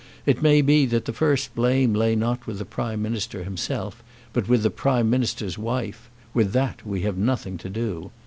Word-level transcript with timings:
It 0.25 0.41
may 0.41 0.63
be 0.63 0.87
that 0.87 1.05
the 1.05 1.13
first 1.13 1.53
blame 1.53 1.93
lay 1.93 2.15
not 2.15 2.47
with 2.47 2.57
the 2.57 2.65
Prime 2.65 3.03
Minister 3.03 3.43
himself, 3.43 4.01
but 4.33 4.49
with 4.49 4.63
the 4.63 4.71
Prime 4.71 5.11
Minister's 5.11 5.59
wife. 5.59 6.09
With 6.33 6.53
that 6.53 6.83
we 6.83 7.01
have 7.01 7.17
nothing 7.19 7.55
to 7.59 7.69
do. 7.69 8.11